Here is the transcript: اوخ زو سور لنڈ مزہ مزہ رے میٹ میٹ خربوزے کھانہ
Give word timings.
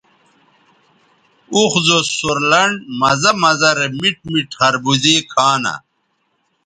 اوخ 1.55 1.73
زو 1.87 1.99
سور 2.15 2.37
لنڈ 2.51 2.75
مزہ 2.99 3.31
مزہ 3.41 3.71
رے 3.77 3.87
میٹ 3.99 4.17
میٹ 4.31 4.49
خربوزے 4.59 5.15
کھانہ 5.31 5.73